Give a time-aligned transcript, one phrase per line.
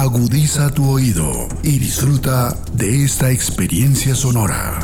[0.00, 4.78] Agudiza tu oído y disfruta de esta experiencia sonora.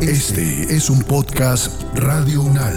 [0.00, 2.74] Este es un podcast Radio Unal.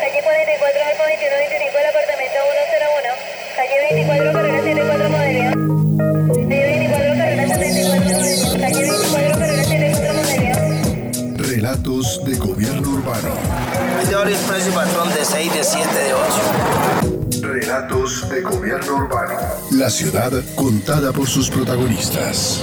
[0.00, 2.38] calle 44 al 2125 del apartamento
[2.74, 3.14] 101,
[3.54, 5.27] calle 24 carrera 74 modelo.
[11.88, 13.30] Relatos de gobierno urbano.
[14.46, 16.12] Precio patrón de 6, de 7, de
[17.40, 17.40] 8.
[17.40, 19.38] Relatos de gobierno urbano.
[19.70, 22.62] La ciudad contada por sus protagonistas.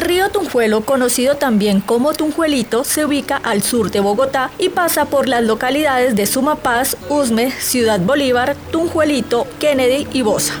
[0.00, 5.04] El río Tunjuelo, conocido también como Tunjuelito, se ubica al sur de Bogotá y pasa
[5.04, 10.54] por las localidades de Sumapaz, Usme, Ciudad Bolívar, Tunjuelito, Kennedy y Bosa.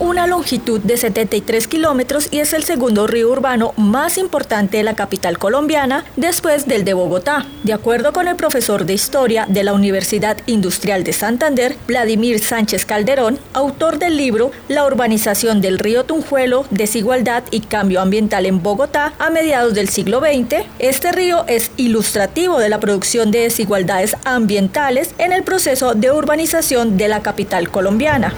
[0.00, 4.94] Una longitud de 73 kilómetros y es el segundo río urbano más importante de la
[4.94, 7.46] capital colombiana después del de Bogotá.
[7.62, 12.84] De acuerdo con el profesor de Historia de la Universidad Industrial de Santander, Vladimir Sánchez
[12.84, 19.12] Calderón, autor del libro La urbanización del río Tunjuelo, desigualdad y cambio ambiental en Bogotá
[19.18, 25.14] a mediados del siglo XX, este río es ilustrativo de la producción de desigualdades ambientales
[25.18, 28.34] en el proceso de urbanización de la capital colombiana.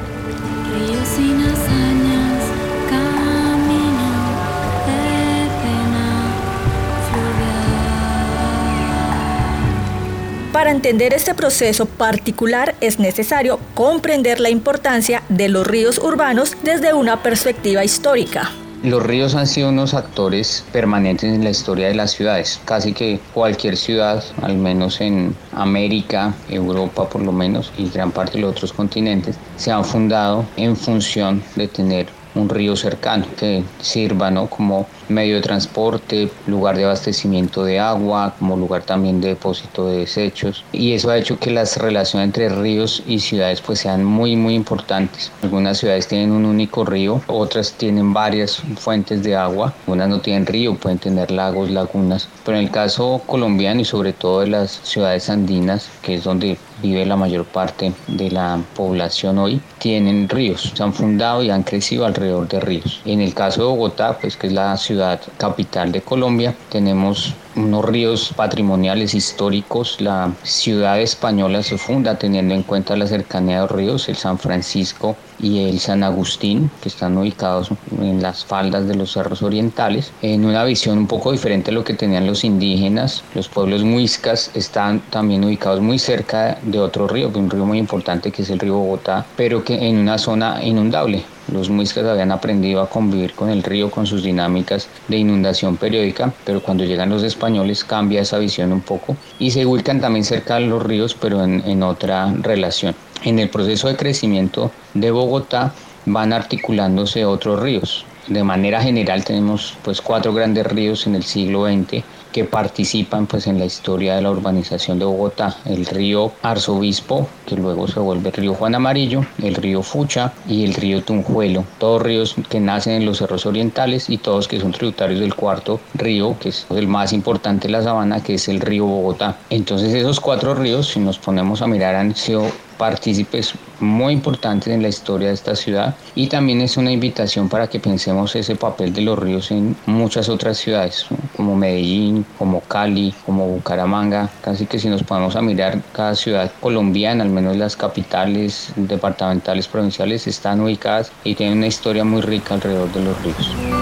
[10.59, 16.93] Para entender este proceso particular es necesario comprender la importancia de los ríos urbanos desde
[16.93, 18.51] una perspectiva histórica.
[18.85, 22.61] Los ríos han sido unos actores permanentes en la historia de las ciudades.
[22.65, 28.35] Casi que cualquier ciudad, al menos en América, Europa por lo menos, y gran parte
[28.35, 32.07] de los otros continentes, se han fundado en función de tener
[32.37, 34.49] un río cercano que sirva ¿no?
[34.49, 39.99] como medio de transporte, lugar de abastecimiento de agua, como lugar también de depósito de
[39.99, 40.65] desechos.
[40.73, 44.55] Y eso ha hecho que las relaciones entre ríos y ciudades pues sean muy muy
[44.55, 45.33] importantes.
[45.43, 50.47] Algunas ciudades tienen un único río, otras tienen varias fuentes de agua, algunas no tienen
[50.47, 52.29] río, pueden tener lagos, lagunas.
[52.45, 56.59] Pero en el caso colombiano y sobre todo de las ciudades andinas, que es donde
[56.83, 61.63] vive la mayor parte de la población hoy, tienen ríos, se han fundado y han
[61.63, 63.01] crecido alrededor de ríos.
[63.05, 64.98] En el caso de Bogotá, pues que es la ciudad
[65.37, 70.01] capital de Colombia, tenemos unos ríos patrimoniales históricos.
[70.01, 74.39] La ciudad española se funda teniendo en cuenta la cercanía de los ríos, el San
[74.39, 77.71] Francisco y el San Agustín, que están ubicados
[78.01, 81.85] en las faldas de los cerros orientales, en una visión un poco diferente a lo
[81.85, 83.23] que tenían los indígenas.
[83.35, 88.31] Los pueblos muiscas están también ubicados muy cerca de otro río, un río muy importante
[88.31, 91.25] que es el río Bogotá, pero que en una zona inundable.
[91.53, 96.33] Los muiscas habían aprendido a convivir con el río, con sus dinámicas de inundación periódica,
[96.45, 100.57] pero cuando llegan los españoles cambia esa visión un poco y se ubican también cerca
[100.57, 102.95] de los ríos, pero en, en otra relación.
[103.25, 105.73] En el proceso de crecimiento de Bogotá
[106.07, 108.05] van articulándose otros ríos.
[108.27, 113.47] De manera general tenemos pues cuatro grandes ríos en el siglo XX que participan pues
[113.47, 118.29] en la historia de la urbanización de Bogotá, el río Arzobispo, que luego se vuelve
[118.29, 122.95] el río Juan Amarillo, el río Fucha y el río Tunjuelo, todos ríos que nacen
[122.95, 126.89] en los cerros orientales y todos que son tributarios del cuarto río, que es el
[126.89, 129.37] más importante de la sabana, que es el río Bogotá.
[129.51, 132.47] Entonces esos cuatro ríos, si nos ponemos a mirar, han sido
[132.79, 137.69] partícipes muy importantes en la historia de esta ciudad y también es una invitación para
[137.69, 141.07] que pensemos ese papel de los ríos en muchas otras ciudades
[141.37, 146.51] como Medellín, como Cali, como Bucaramanga, casi que si nos ponemos a mirar cada ciudad
[146.61, 152.55] colombiana, al menos las capitales departamentales, provinciales, están ubicadas y tienen una historia muy rica
[152.55, 153.78] alrededor de los ríos.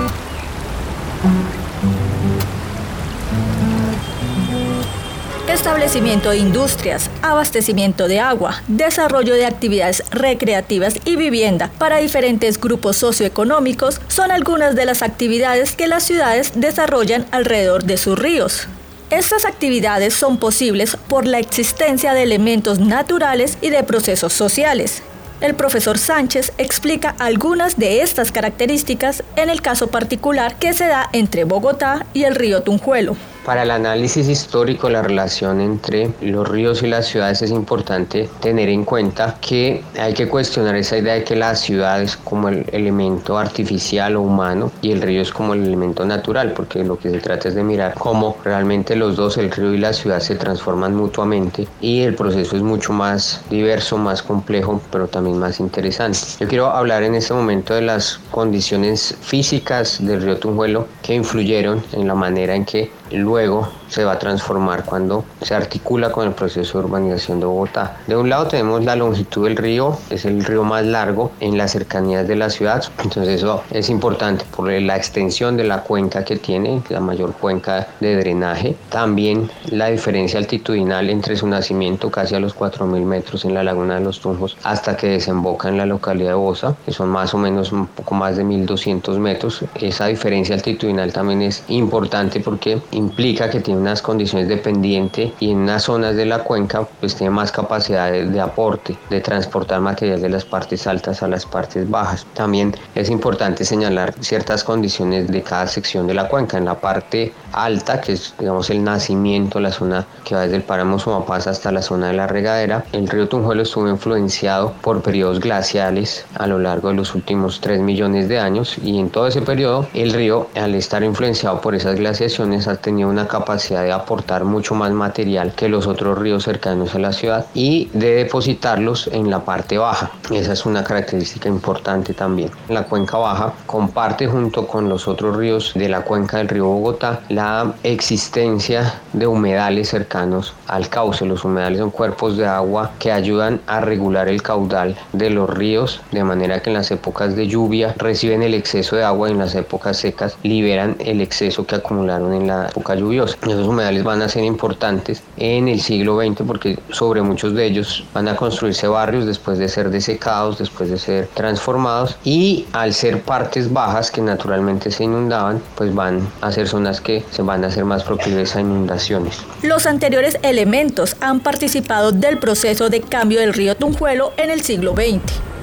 [5.66, 12.94] Establecimiento de industrias, abastecimiento de agua, desarrollo de actividades recreativas y vivienda para diferentes grupos
[12.98, 18.68] socioeconómicos son algunas de las actividades que las ciudades desarrollan alrededor de sus ríos.
[19.10, 25.02] Estas actividades son posibles por la existencia de elementos naturales y de procesos sociales.
[25.40, 31.10] El profesor Sánchez explica algunas de estas características en el caso particular que se da
[31.12, 33.16] entre Bogotá y el río Tunjuelo.
[33.46, 38.68] Para el análisis histórico, la relación entre los ríos y las ciudades es importante tener
[38.68, 42.66] en cuenta que hay que cuestionar esa idea de que la ciudad es como el
[42.72, 47.08] elemento artificial o humano y el río es como el elemento natural, porque lo que
[47.08, 50.34] se trata es de mirar cómo realmente los dos, el río y la ciudad, se
[50.34, 56.18] transforman mutuamente y el proceso es mucho más diverso, más complejo, pero también más interesante.
[56.40, 61.84] Yo quiero hablar en este momento de las condiciones físicas del río Tunjuelo que influyeron
[61.92, 66.34] en la manera en que luego se va a transformar cuando se articula con el
[66.34, 67.96] proceso de urbanización de Bogotá.
[68.06, 71.72] De un lado tenemos la longitud del río, es el río más largo en las
[71.72, 76.36] cercanías de la ciudad, entonces eso es importante por la extensión de la cuenca que
[76.36, 82.40] tiene, la mayor cuenca de drenaje, también la diferencia altitudinal entre su nacimiento casi a
[82.40, 86.30] los 4.000 metros en la laguna de los Tunjos hasta que desemboca en la localidad
[86.30, 89.64] de Bosa, que son más o menos un poco más de 1.200 metros.
[89.80, 95.50] Esa diferencia altitudinal también es importante porque implica que tiene unas condiciones de pendiente y
[95.50, 100.20] en unas zonas de la cuenca pues tiene más capacidad de, aporte, de transportar material
[100.20, 102.26] de las partes altas a las partes bajas.
[102.34, 106.58] También es importante señalar ciertas condiciones de cada sección de la cuenca.
[106.58, 110.62] En la parte alta, que es digamos el nacimiento, la zona que va desde el
[110.62, 115.40] páramo Sumapaz hasta la zona de la regadera, el río Tunjuelo estuvo influenciado por periodos
[115.40, 119.42] glaciales a lo largo de los últimos 3 millones de años y en todo ese
[119.42, 124.44] periodo el río al estar influenciado por esas glaciaciones ha tenido una capacidad de aportar
[124.44, 129.30] mucho más material que los otros ríos cercanos a la ciudad y de depositarlos en
[129.30, 130.10] la parte baja.
[130.30, 132.50] Esa es una característica importante también.
[132.68, 137.20] La cuenca baja comparte junto con los otros ríos de la cuenca del río Bogotá
[137.28, 141.24] la existencia de humedales cercanos al cauce.
[141.24, 146.00] Los humedales son cuerpos de agua que ayudan a regular el caudal de los ríos
[146.12, 149.38] de manera que en las épocas de lluvia reciben el exceso de agua y en
[149.38, 153.36] las épocas secas liberan el exceso que acumularon en la época lluviosa.
[153.56, 158.04] Esos humedales van a ser importantes en el siglo XX porque sobre muchos de ellos
[158.12, 163.22] van a construirse barrios después de ser desecados, después de ser transformados y al ser
[163.22, 167.68] partes bajas que naturalmente se inundaban, pues van a ser zonas que se van a
[167.68, 169.38] hacer más proclives a inundaciones.
[169.62, 174.92] Los anteriores elementos han participado del proceso de cambio del río Tunjuelo en el siglo
[174.92, 175.55] XX.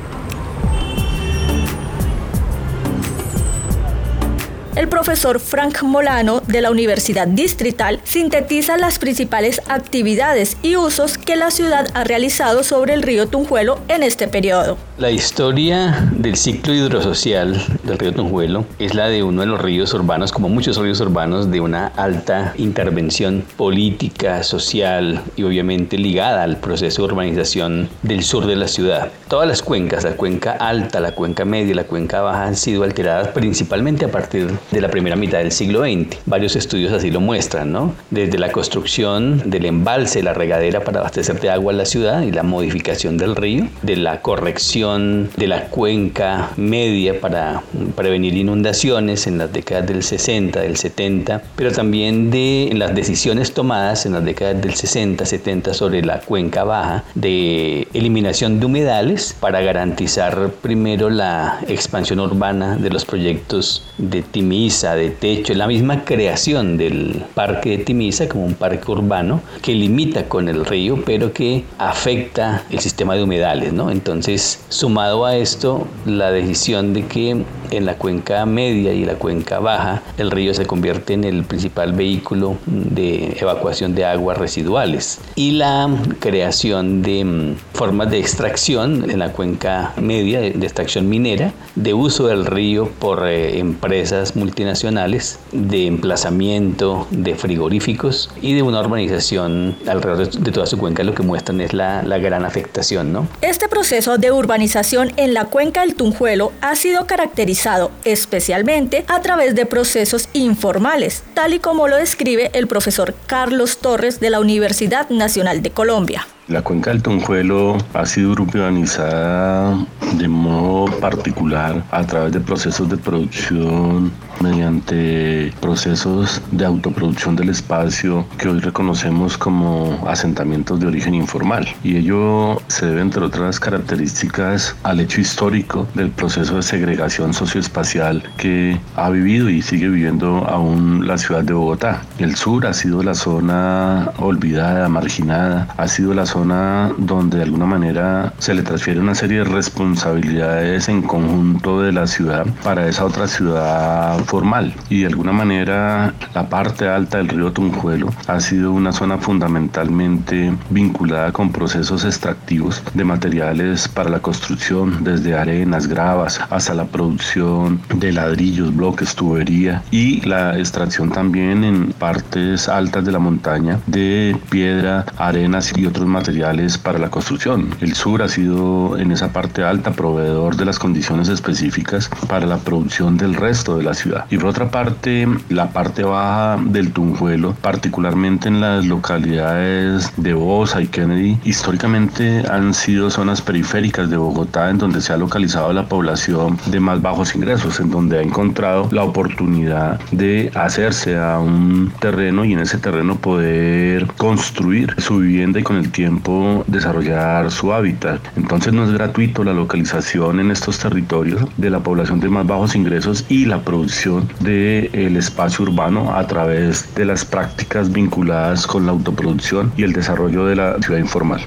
[4.75, 11.35] El profesor Frank Molano de la Universidad Distrital sintetiza las principales actividades y usos que
[11.35, 14.77] la ciudad ha realizado sobre el río Tunjuelo en este periodo.
[14.97, 19.93] La historia del ciclo hidrosocial del río Tunjuelo es la de uno de los ríos
[19.93, 26.57] urbanos, como muchos ríos urbanos, de una alta intervención política, social y obviamente ligada al
[26.57, 29.11] proceso de urbanización del sur de la ciudad.
[29.27, 32.83] Todas las cuencas, la cuenca alta, la cuenca media y la cuenca baja han sido
[32.83, 36.17] alteradas principalmente a partir de la primera mitad del siglo XX.
[36.25, 37.93] Varios estudios así lo muestran, ¿no?
[38.09, 42.31] Desde la construcción del embalse, la regadera para abastecer de agua a la ciudad y
[42.31, 47.63] la modificación del río, de la corrección de la cuenca media para
[47.95, 54.05] prevenir inundaciones en las décadas del 60, del 70, pero también de las decisiones tomadas
[54.05, 59.61] en las décadas del 60, 70 sobre la cuenca baja de eliminación de humedales para
[59.61, 66.77] garantizar primero la expansión urbana de los proyectos de Timmy de techo, la misma creación
[66.77, 71.63] del parque de Timisa como un parque urbano que limita con el río, pero que
[71.79, 73.89] afecta el sistema de humedales, ¿no?
[73.89, 79.59] Entonces, sumado a esto, la decisión de que en la cuenca media y la cuenca
[79.59, 85.51] baja el río se convierte en el principal vehículo de evacuación de aguas residuales y
[85.51, 85.89] la
[86.19, 92.27] creación de mm, formas de extracción en la cuenca media de, extracción minera, de uso
[92.27, 100.29] del río por eh, empresas multinacionales de emplazamiento de frigoríficos y de una urbanización alrededor
[100.29, 103.13] de toda su cuenca lo que muestran es la, la gran afectación.
[103.13, 103.25] ¿no?
[103.41, 109.55] Este proceso de urbanización en la cuenca del Tunjuelo ha sido caracterizado especialmente a través
[109.55, 115.09] de procesos informales, tal y como lo describe el profesor Carlos Torres de la Universidad
[115.09, 116.27] Nacional de Colombia.
[116.49, 119.77] La cuenca del Tonjuelo ha sido urbanizada
[120.17, 128.25] de modo particular a través de procesos de producción mediante procesos de autoproducción del espacio
[128.37, 131.67] que hoy reconocemos como asentamientos de origen informal.
[131.83, 138.23] Y ello se debe, entre otras características, al hecho histórico del proceso de segregación socioespacial
[138.37, 142.01] que ha vivido y sigue viviendo aún la ciudad de Bogotá.
[142.19, 147.65] El sur ha sido la zona olvidada, marginada, ha sido la zona donde de alguna
[147.65, 153.05] manera se le transfiere una serie de responsabilidades en conjunto de la ciudad para esa
[153.05, 158.71] otra ciudad informal y de alguna manera la parte alta del río Tunjuelo ha sido
[158.71, 166.41] una zona fundamentalmente vinculada con procesos extractivos de materiales para la construcción, desde arenas, gravas,
[166.49, 173.11] hasta la producción de ladrillos, bloques, tubería y la extracción también en partes altas de
[173.11, 177.69] la montaña de piedra, arenas y otros materiales para la construcción.
[177.81, 182.57] El sur ha sido en esa parte alta proveedor de las condiciones específicas para la
[182.57, 184.12] producción del resto de la ciudad.
[184.29, 190.81] Y por otra parte, la parte baja del Tunjuelo, particularmente en las localidades de Bosa
[190.81, 195.87] y Kennedy, históricamente han sido zonas periféricas de Bogotá en donde se ha localizado la
[195.87, 201.91] población de más bajos ingresos, en donde ha encontrado la oportunidad de hacerse a un
[201.99, 207.73] terreno y en ese terreno poder construir su vivienda y con el tiempo desarrollar su
[207.73, 208.19] hábitat.
[208.35, 212.75] Entonces no es gratuito la localización en estos territorios de la población de más bajos
[212.75, 214.02] ingresos y la producción
[214.39, 220.45] del espacio urbano a través de las prácticas vinculadas con la autoproducción y el desarrollo
[220.45, 221.41] de la ciudad informal.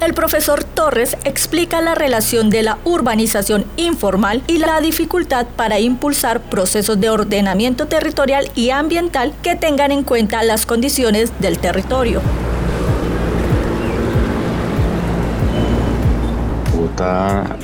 [0.00, 6.40] El profesor Torres explica la relación de la urbanización informal y la dificultad para impulsar
[6.40, 12.20] procesos de ordenamiento territorial y ambiental que tengan en cuenta las condiciones del territorio.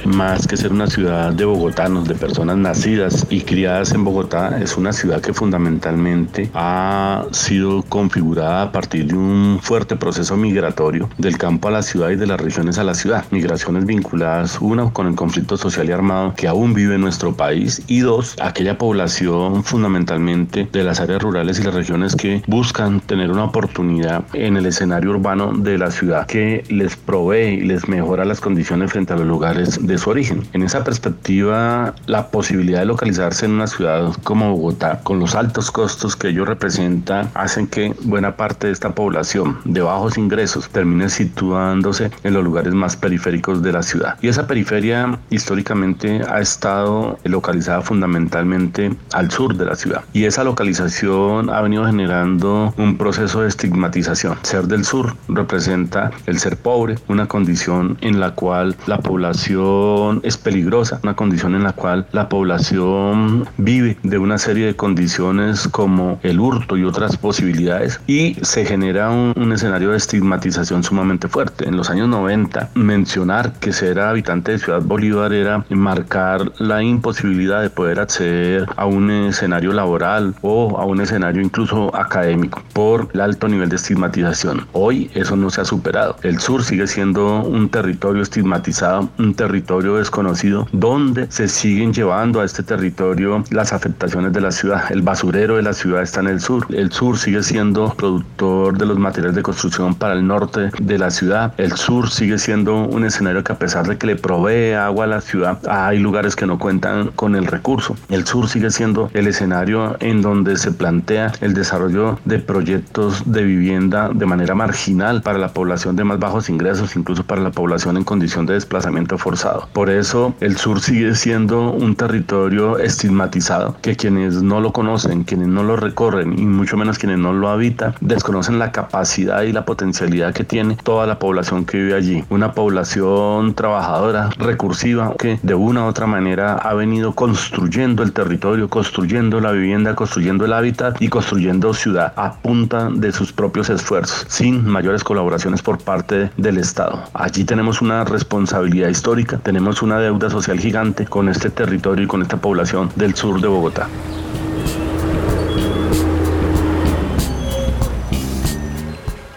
[0.07, 4.77] Más que ser una ciudad de bogotanos, de personas nacidas y criadas en Bogotá, es
[4.77, 11.37] una ciudad que fundamentalmente ha sido configurada a partir de un fuerte proceso migratorio del
[11.37, 13.25] campo a la ciudad y de las regiones a la ciudad.
[13.31, 17.83] Migraciones vinculadas, una, con el conflicto social y armado que aún vive en nuestro país
[17.87, 23.31] y dos, aquella población fundamentalmente de las áreas rurales y las regiones que buscan tener
[23.31, 28.25] una oportunidad en el escenario urbano de la ciudad que les provee y les mejora
[28.25, 30.47] las condiciones frente a los lugares de su origen.
[30.53, 35.71] En esa perspectiva, la posibilidad de localizarse en una ciudad como Bogotá, con los altos
[35.71, 41.09] costos que ello representa, hacen que buena parte de esta población de bajos ingresos termine
[41.09, 44.17] situándose en los lugares más periféricos de la ciudad.
[44.21, 50.05] Y esa periferia históricamente ha estado localizada fundamentalmente al sur de la ciudad.
[50.13, 54.37] Y esa localización ha venido generando un proceso de estigmatización.
[54.43, 60.37] Ser del sur representa el ser pobre, una condición en la cual la población es
[60.37, 66.21] peligrosa, una condición en la cual la población vive de una serie de condiciones como
[66.23, 71.67] el hurto y otras posibilidades y se genera un, escenario de estigmatización sumamente fuerte.
[71.67, 77.63] En los años 90, mencionar que ser habitante de Ciudad Bolívar era marcar la imposibilidad
[77.63, 83.23] de poder acceder a un escenario laboral o a un escenario incluso académico por el
[83.23, 84.67] alto nivel de estigmatización.
[84.75, 86.17] Hoy eso no se ha superado.
[86.23, 92.45] El sur sigue siendo un territorio estigmatizado un territorio desconocido donde se siguen llevando a
[92.45, 94.91] este territorio las afectaciones de la ciudad.
[94.91, 96.67] El basurero de la ciudad está en el sur.
[96.71, 101.11] El sur sigue siendo productor de los materiales de construcción para el norte de la
[101.11, 101.55] ciudad.
[101.59, 105.09] El sur sigue siendo un escenario que a pesar de que le provee agua a
[105.09, 107.97] la ciudad, hay lugares que no cuentan con el recurso.
[108.09, 113.43] El sur sigue siendo el escenario en donde se plantea el desarrollo de proyectos de
[113.45, 117.97] vivienda de manera marginal para la población de más bajos ingresos, incluso para la población
[117.97, 118.88] en condición de desplazamiento
[119.19, 119.69] forzado.
[119.73, 125.49] Por eso el sur sigue siendo un territorio estigmatizado, que quienes no lo conocen, quienes
[125.49, 129.65] no lo recorren y mucho menos quienes no lo habitan, desconocen la capacidad y la
[129.65, 132.25] potencialidad que tiene toda la población que vive allí.
[132.31, 138.69] Una población trabajadora, recursiva, que de una u otra manera ha venido construyendo el territorio,
[138.69, 144.25] construyendo la vivienda, construyendo el hábitat y construyendo ciudad a punta de sus propios esfuerzos,
[144.29, 147.03] sin mayores colaboraciones por parte del Estado.
[147.15, 152.23] Allí tenemos una responsabilidad histórica, tenemos una deuda social gigante con este territorio y con
[152.23, 153.89] esta población del sur de Bogotá.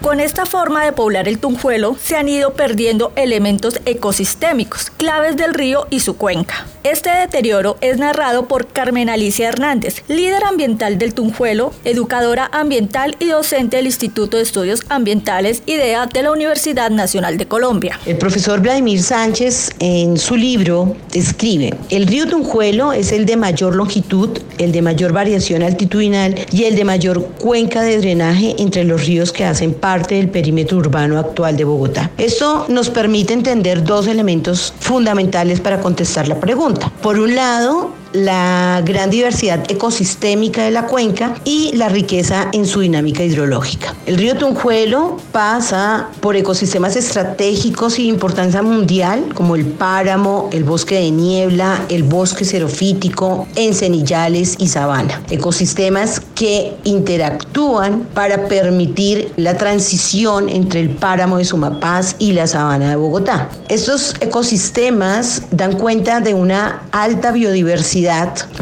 [0.02, 5.54] Con esta forma de poblar el Tunjuelo se han ido perdiendo elementos ecosistémicos, claves del
[5.54, 6.66] río y su cuenca.
[6.84, 13.28] Este deterioro es narrado por Carmen Alicia Hernández, líder ambiental del Tunjuelo, educadora ambiental y
[13.28, 18.00] docente del Instituto de Estudios Ambientales IDEA de la Universidad Nacional de Colombia.
[18.08, 23.76] El profesor Vladimir Sánchez en su libro escribe, el río Tunjuelo es el de mayor
[23.76, 29.06] longitud, el de mayor variación altitudinal y el de mayor cuenca de drenaje entre los
[29.06, 32.10] ríos que hacen parte del perímetro urbano actual de Bogotá.
[32.18, 36.71] Esto nos permite entender dos elementos fundamentales para contestar la pregunta.
[37.02, 42.82] Por un lado, la gran diversidad ecosistémica de la cuenca y la riqueza en su
[42.82, 43.96] dinámica hidrológica.
[44.06, 50.64] El río Tunjuelo pasa por ecosistemas estratégicos y de importancia mundial como el páramo, el
[50.64, 55.22] bosque de niebla, el bosque xerofítico, encenillales y sabana.
[55.30, 62.90] Ecosistemas que interactúan para permitir la transición entre el páramo de Sumapaz y la sabana
[62.90, 63.50] de Bogotá.
[63.70, 68.01] Estos ecosistemas dan cuenta de una alta biodiversidad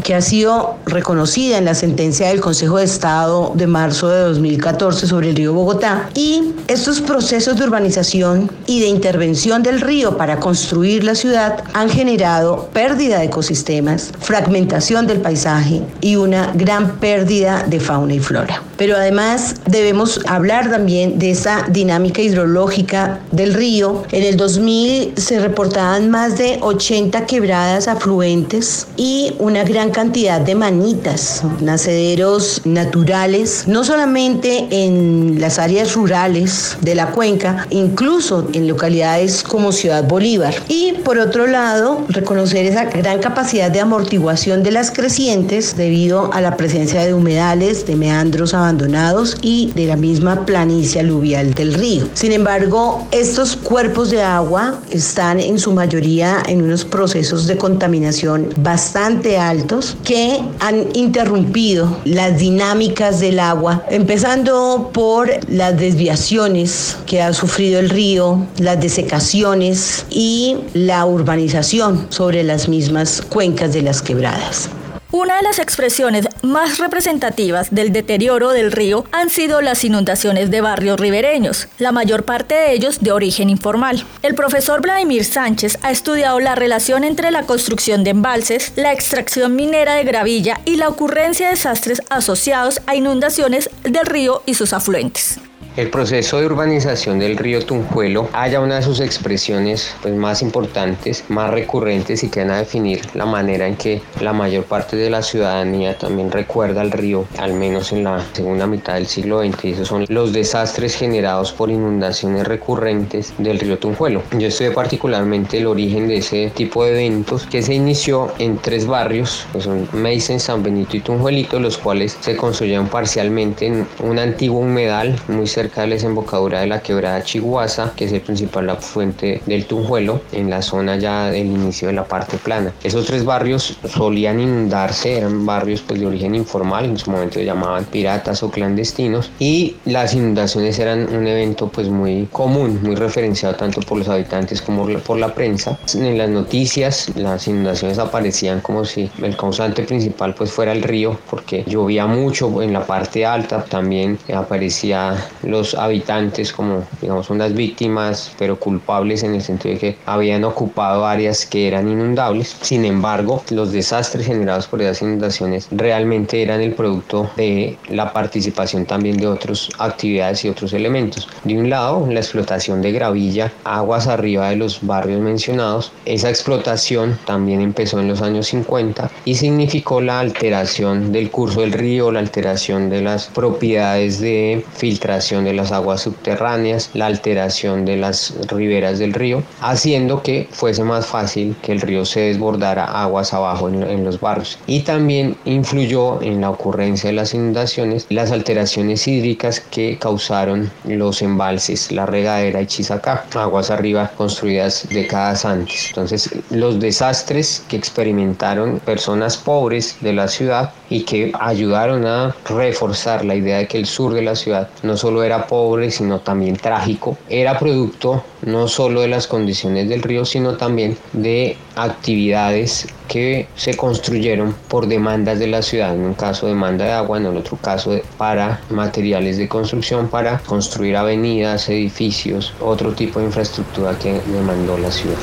[0.02, 5.06] que ha sido reconocida en la sentencia del Consejo de Estado de marzo de 2014
[5.06, 10.38] sobre el río Bogotá y estos procesos de urbanización y de intervención del río para
[10.38, 17.64] construir la ciudad han generado pérdida de ecosistemas, fragmentación del paisaje y una gran pérdida
[17.66, 18.62] de fauna y flora.
[18.76, 24.04] Pero además debemos hablar también de esa dinámica hidrológica del río.
[24.10, 30.54] En el 2000 se reportaban más de 80 quebradas afluentes y una gran cantidad de
[30.54, 39.42] manitas, nacederos naturales, no solamente en las áreas rurales de la cuenca, incluso en localidades
[39.42, 40.54] como Ciudad Bolívar.
[40.68, 46.40] Y por otro lado, reconocer esa gran capacidad de amortiguación de las crecientes debido a
[46.40, 52.08] la presencia de humedales, de meandros abandonados y de la misma planicie aluvial del río.
[52.14, 58.48] Sin embargo, estos cuerpos de agua están en su mayoría en unos procesos de contaminación
[58.58, 67.32] bastante altos que han interrumpido las dinámicas del agua, empezando por las desviaciones que ha
[67.32, 74.70] sufrido el río, las desecaciones y la urbanización sobre las mismas cuencas de las quebradas.
[75.12, 80.60] Una de las expresiones más representativas del deterioro del río han sido las inundaciones de
[80.60, 84.06] barrios ribereños, la mayor parte de ellos de origen informal.
[84.22, 89.56] El profesor Vladimir Sánchez ha estudiado la relación entre la construcción de embalses, la extracción
[89.56, 94.72] minera de gravilla y la ocurrencia de desastres asociados a inundaciones del río y sus
[94.72, 95.40] afluentes.
[95.80, 101.24] El proceso de urbanización del río Tunjuelo haya una de sus expresiones pues, más importantes,
[101.30, 105.08] más recurrentes y que van a definir la manera en que la mayor parte de
[105.08, 109.64] la ciudadanía también recuerda al río, al menos en la segunda mitad del siglo XX.
[109.64, 114.22] Esos son los desastres generados por inundaciones recurrentes del río Tunjuelo.
[114.38, 118.86] Yo estudié particularmente el origen de ese tipo de eventos que se inició en tres
[118.86, 124.18] barrios, que son Meisen, San Benito y Tunjuelito, los cuales se construyeron parcialmente en un
[124.18, 128.20] antiguo humedal muy cerca cerca de la desembocadura de la quebrada Chiguasa, que es el
[128.20, 132.72] principal fuente del Tunjuelo, en la zona ya del inicio de la parte plana.
[132.82, 137.44] Esos tres barrios solían inundarse, eran barrios pues, de origen informal, en su momento se
[137.44, 143.54] llamaban piratas o clandestinos, y las inundaciones eran un evento pues muy común, muy referenciado
[143.54, 145.78] tanto por los habitantes como por la prensa.
[145.94, 151.18] En las noticias las inundaciones aparecían como si el causante principal pues fuera el río,
[151.30, 155.14] porque llovía mucho en la parte alta, también aparecía
[155.50, 161.06] los habitantes como digamos unas víctimas pero culpables en el sentido de que habían ocupado
[161.06, 162.56] áreas que eran inundables.
[162.60, 168.86] Sin embargo los desastres generados por esas inundaciones realmente eran el producto de la participación
[168.86, 171.28] también de otras actividades y otros elementos.
[171.44, 175.92] De un lado la explotación de gravilla aguas arriba de los barrios mencionados.
[176.04, 181.72] Esa explotación también empezó en los años 50 y significó la alteración del curso del
[181.72, 187.96] río la alteración de las propiedades de filtración de las aguas subterráneas, la alteración de
[187.96, 193.32] las riberas del río, haciendo que fuese más fácil que el río se desbordara aguas
[193.34, 194.58] abajo en, los barrios.
[194.66, 201.22] Y también influyó en la ocurrencia de las inundaciones las alteraciones hídricas que causaron los
[201.22, 205.88] embalses, la regadera y Chisacá, aguas arriba construidas décadas antes.
[205.88, 213.24] Entonces, los desastres que experimentaron personas pobres de la ciudad y que ayudaron a reforzar
[213.24, 216.56] la idea de que el sur de la ciudad no solo era pobre, sino también
[216.56, 223.48] trágico, era producto no solo de las condiciones del río, sino también de actividades que
[223.56, 227.36] se construyeron por demandas de la ciudad, en un caso demanda de agua, en el
[227.36, 234.20] otro caso para materiales de construcción, para construir avenidas, edificios, otro tipo de infraestructura que
[234.26, 235.18] demandó la ciudad.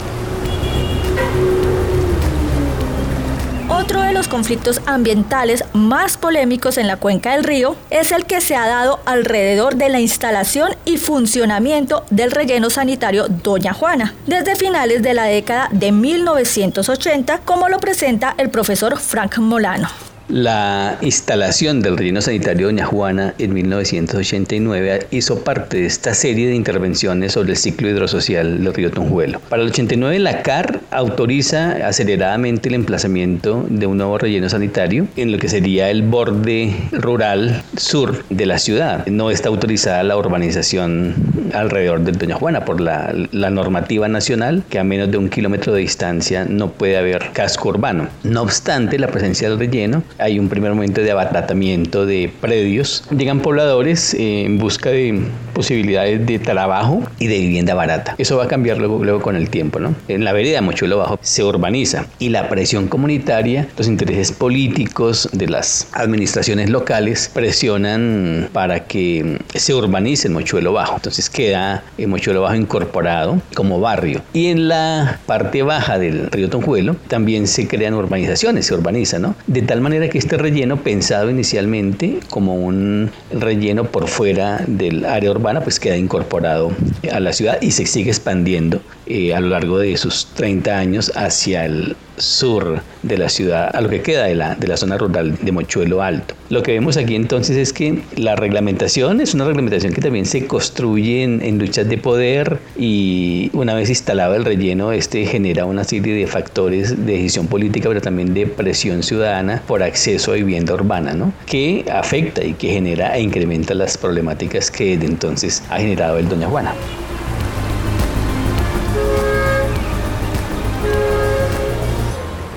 [4.27, 8.67] Los conflictos ambientales más polémicos en la cuenca del río es el que se ha
[8.67, 15.13] dado alrededor de la instalación y funcionamiento del relleno sanitario Doña Juana, desde finales de
[15.13, 20.06] la década de 1980, como lo presenta el profesor Frank Molano.
[20.29, 26.55] La instalación del relleno sanitario Doña Juana en 1989 hizo parte de esta serie de
[26.55, 29.39] intervenciones sobre el ciclo hidrosocial del río Tunjuelo.
[29.47, 35.31] Para el 89 la CAR autoriza aceleradamente el emplazamiento de un nuevo relleno sanitario en
[35.31, 39.07] lo que sería el borde rural sur de la ciudad.
[39.07, 41.15] No está autorizada la urbanización
[41.53, 45.73] alrededor del Doña Juana por la, la normativa nacional que a menos de un kilómetro
[45.73, 48.09] de distancia no puede haber casco urbano.
[48.25, 53.03] No obstante la presencia del relleno, hay un primer momento de abatatamiento de predios.
[53.15, 55.21] Llegan pobladores eh, en busca de
[55.57, 58.13] posibilidades de trabajo y de vivienda barata.
[58.19, 59.79] Eso va a cambiar luego, luego con el tiempo.
[59.79, 59.95] ¿no?
[60.07, 65.47] En la vereda Mochuelo Bajo se urbaniza y la presión comunitaria, los intereses políticos de
[65.47, 70.97] las administraciones locales presionan para que se urbanice el Mochuelo Bajo.
[70.97, 74.21] Entonces queda el Mochuelo Bajo incorporado como barrio.
[74.33, 79.33] Y en la parte baja del río Tonjuelo también se crean urbanizaciones, se urbaniza, ¿no?
[79.47, 85.31] De tal manera que este relleno, pensado inicialmente como un relleno por fuera del área
[85.31, 86.71] urbana, pues queda incorporado
[87.11, 91.11] a la ciudad y se sigue expandiendo eh, a lo largo de sus 30 años
[91.15, 94.97] hacia el sur de la ciudad, a lo que queda de la, de la zona
[94.97, 96.35] rural de Mochuelo Alto.
[96.49, 100.47] Lo que vemos aquí entonces es que la reglamentación es una reglamentación que también se
[100.47, 106.13] construye en, luchas de poder y una vez instalado el relleno, este genera una serie
[106.13, 111.13] de factores de decisión política, pero también de presión ciudadana por acceso a vivienda urbana,
[111.13, 111.33] ¿no?
[111.45, 116.29] que afecta y que genera e incrementa las problemáticas que desde entonces ha generado el
[116.29, 116.73] Doña Juana.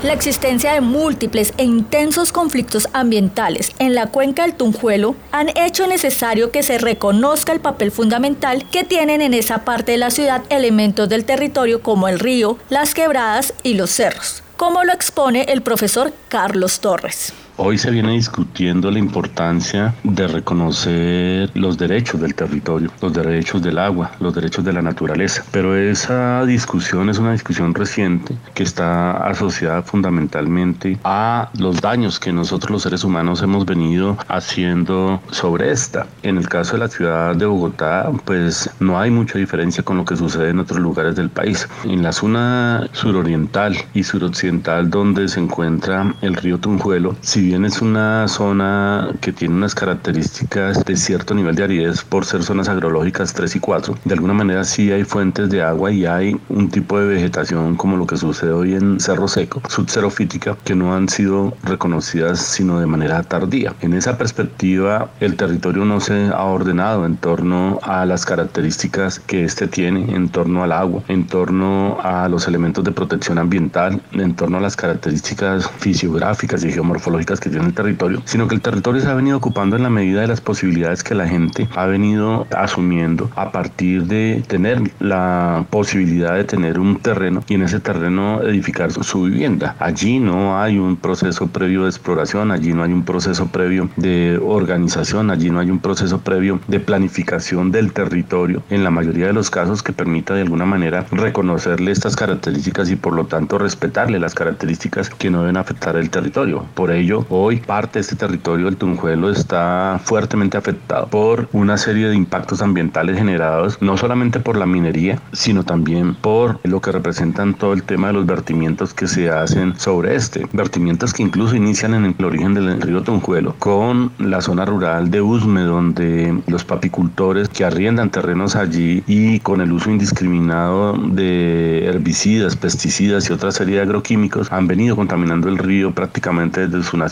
[0.02, 5.86] La existencia de múltiples e intensos conflictos ambientales en la cuenca del Tunjuelo han hecho
[5.86, 10.42] necesario que se reconozca el papel fundamental que tienen en esa parte de la ciudad
[10.48, 15.60] elementos del territorio como el río, las quebradas y los cerros, como lo expone el
[15.60, 17.34] profesor Carlos Torres.
[17.62, 23.78] Hoy se viene discutiendo la importancia de reconocer los derechos del territorio, los derechos del
[23.78, 25.44] agua, los derechos de la naturaleza.
[25.50, 32.32] Pero esa discusión es una discusión reciente que está asociada fundamentalmente a los daños que
[32.32, 36.06] nosotros los seres humanos hemos venido haciendo sobre esta.
[36.22, 40.06] En el caso de la ciudad de Bogotá, pues no hay mucha diferencia con lo
[40.06, 41.68] que sucede en otros lugares del país.
[41.84, 47.82] En la zona suroriental y suroccidental donde se encuentra el río Tunjuelo, si bien es
[47.82, 53.34] una zona que tiene unas características de cierto nivel de aridez por ser zonas agrológicas
[53.34, 57.00] 3 y 4, de alguna manera sí hay fuentes de agua y hay un tipo
[57.00, 61.52] de vegetación como lo que sucede hoy en Cerro Seco, subxerofítica, que no han sido
[61.64, 63.74] reconocidas sino de manera tardía.
[63.80, 69.42] En esa perspectiva, el territorio no se ha ordenado en torno a las características que
[69.44, 74.36] este tiene, en torno al agua, en torno a los elementos de protección ambiental, en
[74.36, 79.00] torno a las características fisiográficas y geomorfológicas que tiene el territorio, sino que el territorio
[79.00, 82.46] se ha venido ocupando en la medida de las posibilidades que la gente ha venido
[82.56, 88.42] asumiendo a partir de tener la posibilidad de tener un terreno y en ese terreno
[88.42, 89.76] edificar su, vivienda.
[89.78, 94.40] Allí no hay un proceso previo de exploración, allí no hay un proceso previo de
[94.42, 99.32] organización, allí no hay un proceso previo de planificación del territorio en la mayoría de
[99.32, 104.18] los casos que permita de alguna manera reconocerle estas características y por lo tanto respetarle
[104.18, 106.64] las características que no deben afectar el territorio.
[106.74, 112.08] Por ello, hoy parte de este territorio del Tunjuelo está fuertemente afectado por una serie
[112.08, 117.54] de impactos ambientales generados no solamente por la minería, sino también por lo que representan
[117.54, 120.46] todo el tema de los vertimientos que se hacen sobre este.
[120.52, 125.22] Vertimientos que incluso inician en el origen del río Tunjuelo con la zona rural de
[125.22, 132.56] Usme, donde los papicultores que arriendan terrenos allí y con el uso indiscriminado de herbicidas,
[132.56, 137.09] pesticidas y otra serie de agroquímicos han venido contaminando el río prácticamente desde su nacimiento.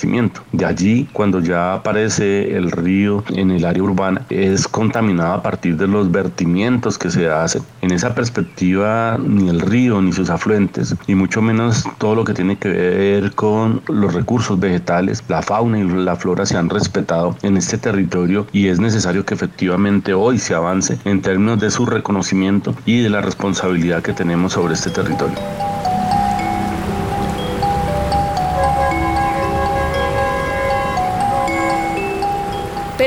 [0.53, 5.77] De allí, cuando ya aparece el río en el área urbana, es contaminado a partir
[5.77, 7.63] de los vertimientos que se hacen.
[7.83, 12.33] En esa perspectiva, ni el río ni sus afluentes, y mucho menos todo lo que
[12.33, 17.37] tiene que ver con los recursos vegetales, la fauna y la flora se han respetado
[17.43, 21.87] en este territorio y es necesario que efectivamente hoy se avance en términos de su
[21.87, 25.37] reconocimiento y de la responsabilidad que tenemos sobre este territorio.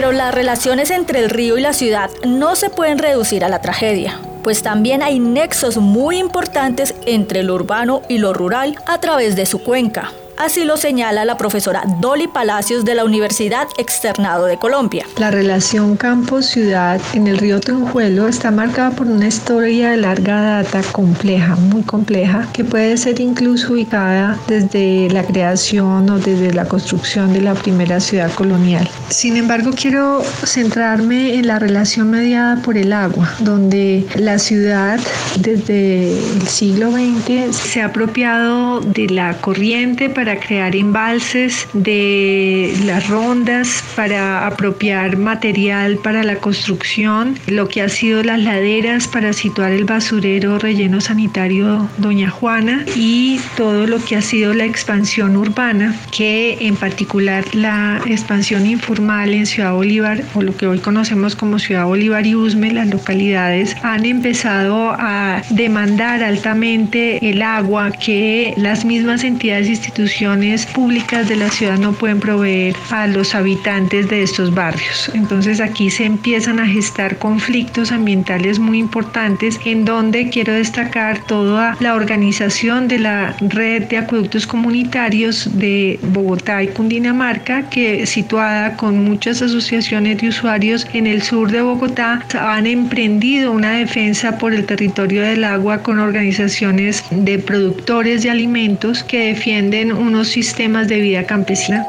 [0.01, 3.61] Pero las relaciones entre el río y la ciudad no se pueden reducir a la
[3.61, 9.35] tragedia, pues también hay nexos muy importantes entre lo urbano y lo rural a través
[9.35, 10.11] de su cuenca.
[10.37, 15.05] Así lo señala la profesora Dolly Palacios de la Universidad Externado de Colombia.
[15.17, 20.81] La relación campo-ciudad en el río Tunjuelo está marcada por una historia de larga data
[20.91, 27.33] compleja, muy compleja, que puede ser incluso ubicada desde la creación o desde la construcción
[27.33, 28.89] de la primera ciudad colonial.
[29.09, 34.99] Sin embargo, quiero centrarme en la relación mediada por el agua, donde la ciudad
[35.39, 43.07] desde el siglo XX se ha apropiado de la corriente para crear embalses, de las
[43.07, 49.71] rondas para apropiar material para la construcción, lo que ha sido las laderas para situar
[49.71, 55.95] el basurero relleno sanitario Doña Juana y todo lo que ha sido la expansión urbana,
[56.11, 61.59] que en particular la expansión informal en Ciudad Bolívar o lo que hoy conocemos como
[61.59, 68.85] Ciudad Bolívar y Usme, las localidades han empezado a demandar altamente el agua que las
[68.85, 69.71] mismas entidades e
[70.11, 75.09] instituciones públicas de la ciudad no pueden proveer a los habitantes de estos barrios.
[75.13, 81.77] Entonces aquí se empiezan a gestar conflictos ambientales muy importantes en donde quiero destacar toda
[81.79, 89.05] la organización de la red de acueductos comunitarios de Bogotá y Cundinamarca que situada con
[89.05, 94.65] muchas asociaciones de usuarios en el sur de Bogotá han emprendido una defensa por el
[94.65, 101.25] territorio del agua con organizaciones de productores de alimentos que defienden unos sistemas de vida
[101.25, 101.87] campesina.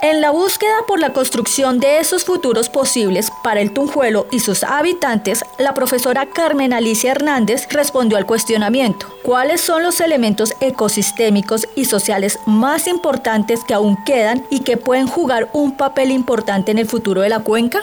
[0.00, 4.64] En la búsqueda por la construcción de esos futuros posibles para el Tunjuelo y sus
[4.64, 9.06] habitantes, la profesora Carmen Alicia Hernández respondió al cuestionamiento.
[9.22, 15.06] ¿Cuáles son los elementos ecosistémicos y sociales más importantes que aún quedan y que pueden
[15.08, 17.80] jugar un papel importante en el futuro de la cuenca?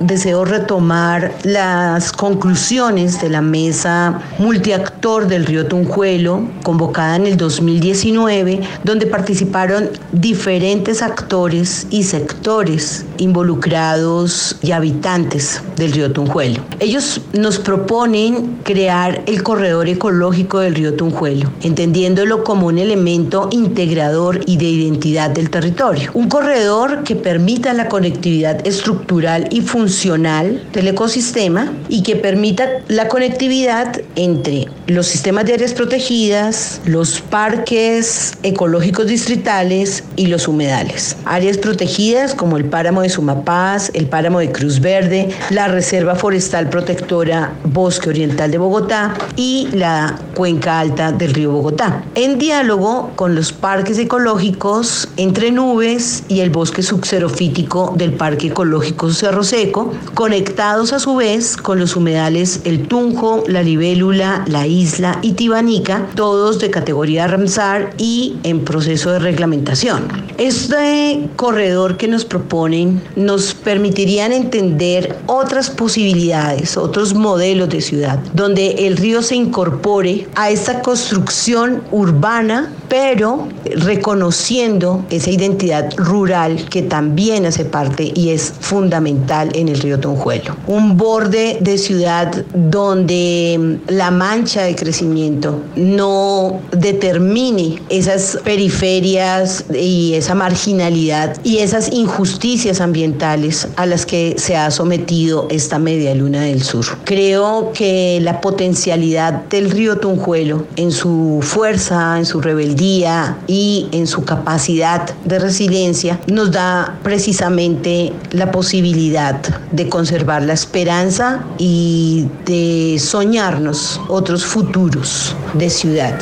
[0.00, 8.60] Deseo retomar las conclusiones de la mesa multiactor del río Tunjuelo, convocada en el 2019,
[8.82, 16.62] donde participaron diferentes actores y sectores involucrados y habitantes del río Tunjuelo.
[16.78, 24.40] Ellos nos proponen crear el corredor ecológico del río Tunjuelo, entendiéndolo como un elemento integrador
[24.46, 26.10] y de identidad del territorio.
[26.14, 33.08] Un corredor que permita la conectividad estructural y funcional del ecosistema y que permita la
[33.08, 41.16] conectividad entre los sistemas de áreas protegidas, los parques ecológicos distritales y los humedales.
[41.24, 46.68] Áreas protegidas como el páramo de Sumapaz, el páramo de Cruz Verde, la Reserva Forestal
[46.70, 52.04] Protectora Bosque Oriental de Bogotá y la cuenca alta del río Bogotá.
[52.14, 59.10] En diálogo con los parques ecológicos entre nubes y el bosque subxerofítico del Parque Ecológico
[59.12, 59.79] Cerro Seco,
[60.14, 66.06] conectados a su vez con los humedales El Tunjo, La Libélula, La Isla y Tibanica,
[66.14, 70.08] todos de categoría Ramsar y en proceso de reglamentación.
[70.38, 78.86] Este corredor que nos proponen nos permitirían entender otras posibilidades, otros modelos de ciudad, donde
[78.86, 87.46] el río se incorpore a esta construcción urbana, pero reconociendo esa identidad rural que también
[87.46, 90.56] hace parte y es fundamental en el río Tonjuelo.
[90.66, 100.34] Un borde de ciudad donde la mancha de crecimiento no determine esas periferias y esa
[100.34, 106.62] marginalidad y esas injusticias ambientales a las que se ha sometido esta media luna del
[106.62, 106.84] sur.
[107.04, 114.06] Creo que la potencialidad del río Tunjuelo en su fuerza, en su rebeldía y en
[114.06, 119.40] su capacidad de resiliencia nos da precisamente la posibilidad
[119.72, 126.18] de conservar la esperanza y de soñarnos otros futuros de ciudad.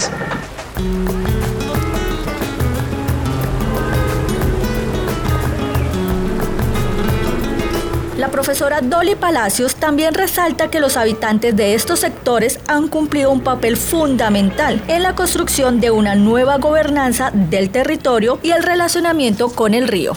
[8.18, 13.42] La profesora Dolly Palacios también resalta que los habitantes de estos sectores han cumplido un
[13.42, 19.72] papel fundamental en la construcción de una nueva gobernanza del territorio y el relacionamiento con
[19.72, 20.14] el río.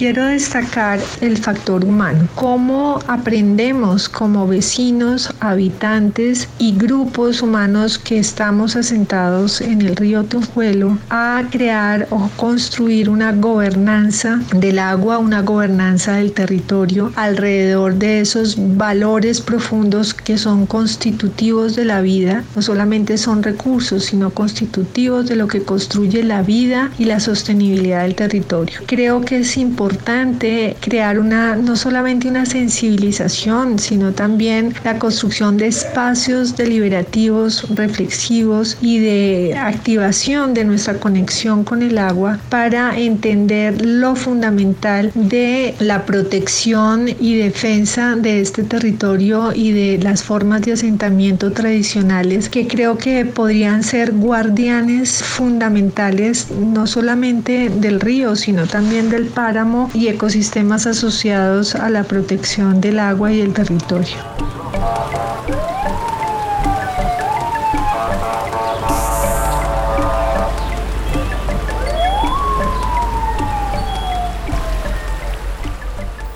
[0.00, 8.76] Quiero destacar el factor humano, cómo aprendemos como vecinos, habitantes y grupos humanos que estamos
[8.76, 16.14] asentados en el río Tunjuelo a crear o construir una gobernanza del agua, una gobernanza
[16.14, 23.18] del territorio alrededor de esos valores profundos que son constitutivos de la vida, no solamente
[23.18, 28.80] son recursos, sino constitutivos de lo que construye la vida y la sostenibilidad del territorio.
[28.86, 35.56] Creo que es importante importante crear una, no solamente una sensibilización, sino también la construcción
[35.56, 43.84] de espacios deliberativos, reflexivos y de activación de nuestra conexión con el agua para entender
[43.84, 50.72] lo fundamental de la protección y defensa de este territorio y de las formas de
[50.72, 59.10] asentamiento tradicionales que creo que podrían ser guardianes fundamentales no solamente del río, sino también
[59.10, 64.16] del páramo y ecosistemas asociados a la protección del agua y el territorio.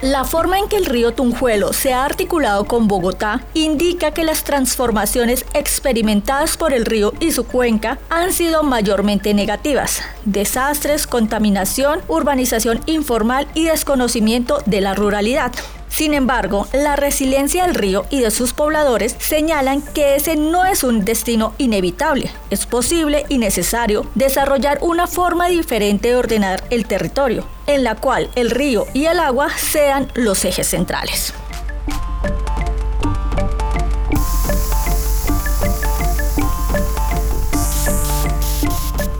[0.04, 4.44] La forma en que el río Tunjuelo se ha articulado con Bogotá indica que las
[4.44, 10.02] transformaciones experimentadas por el río y su cuenca han sido mayormente negativas.
[10.26, 15.52] Desastres, contaminación, urbanización informal y desconocimiento de la ruralidad.
[15.94, 20.82] Sin embargo, la resiliencia del río y de sus pobladores señalan que ese no es
[20.82, 22.32] un destino inevitable.
[22.50, 28.28] Es posible y necesario desarrollar una forma diferente de ordenar el territorio, en la cual
[28.34, 31.32] el río y el agua sean los ejes centrales.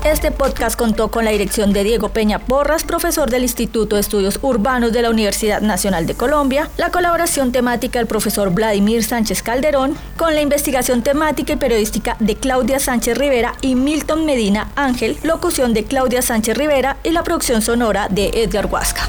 [0.04, 4.38] Este podcast contó con la dirección de Diego Peña Porras, profesor del Instituto de Estudios
[4.42, 9.96] Urbanos de la Universidad Nacional de Colombia, la colaboración temática del profesor Vladimir Sánchez Calderón,
[10.18, 15.72] con la investigación temática y periodística de Claudia Sánchez Rivera y Milton Medina Ángel, locución
[15.72, 19.08] de Claudia Sánchez Rivera y la producción sonora de Edgar Huasca.